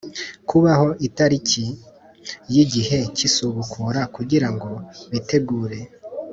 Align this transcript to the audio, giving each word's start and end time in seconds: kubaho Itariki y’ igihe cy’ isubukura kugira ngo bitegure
kubaho 0.49 0.87
Itariki 1.07 1.65
y’ 2.53 2.55
igihe 2.63 2.97
cy’ 3.15 3.21
isubukura 3.27 4.01
kugira 4.15 4.47
ngo 4.53 4.69
bitegure 5.11 5.79